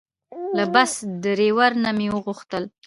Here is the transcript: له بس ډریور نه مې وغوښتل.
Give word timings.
له 0.55 0.63
بس 0.73 0.93
ډریور 1.23 1.71
نه 1.83 1.91
مې 1.97 2.07
وغوښتل. 2.11 2.63